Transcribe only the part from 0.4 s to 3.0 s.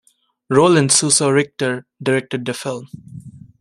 Roland Suso Richter directed the film.